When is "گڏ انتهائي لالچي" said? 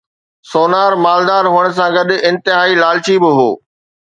1.97-3.15